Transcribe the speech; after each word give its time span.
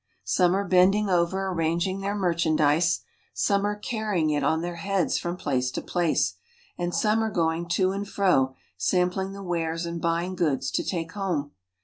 Some 0.25 0.55
are 0.55 0.67
bending 0.67 1.11
over, 1.11 1.49
arranging 1.49 1.99
their 1.99 2.15
merchandise; 2.15 3.01
some 3.35 3.67
are 3.67 3.75
carrying 3.75 4.31
it 4.31 4.41
on 4.43 4.61
their 4.61 4.77
heads 4.77 5.19
from 5.19 5.37
place 5.37 5.69
to 5.73 5.81
place; 5.83 6.37
and 6.75 6.91
some 6.91 7.23
are 7.23 7.29
going 7.29 7.67
to 7.67 7.91
and 7.91 8.09
fro, 8.09 8.55
sam 8.77 9.11
pling 9.11 9.33
the 9.33 9.43
wares 9.43 9.85
and 9.85 10.01
buying 10.01 10.33
goods 10.35 10.71
to 10.71 10.83
take 10.83 11.11
home. 11.11 11.51